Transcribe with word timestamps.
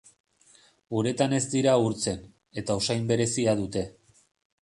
Uretan 1.01 1.35
ez 1.39 1.41
dira 1.51 1.75
urtzen, 1.89 2.25
eta 2.61 2.79
usain 2.81 3.05
berezia 3.13 3.57
dute. 3.63 3.85